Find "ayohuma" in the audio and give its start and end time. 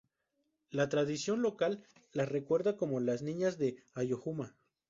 3.93-4.55